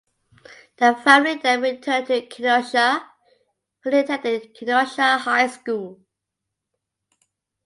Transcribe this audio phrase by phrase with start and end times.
[0.77, 3.07] The family then returned to Kenosha,
[3.83, 5.99] where he attended Kenosha High School.